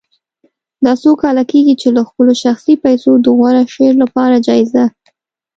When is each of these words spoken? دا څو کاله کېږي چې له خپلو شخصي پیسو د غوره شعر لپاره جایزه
دا 0.85 0.93
څو 1.01 1.11
کاله 1.21 1.43
کېږي 1.51 1.73
چې 1.81 1.87
له 1.95 2.01
خپلو 2.09 2.33
شخصي 2.43 2.73
پیسو 2.85 3.11
د 3.19 3.27
غوره 3.37 3.63
شعر 3.73 3.93
لپاره 4.03 4.35
جایزه 4.47 4.83